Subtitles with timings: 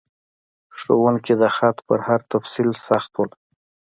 [0.77, 3.29] ښوونکي د خط په هر تفصیل سخت ول.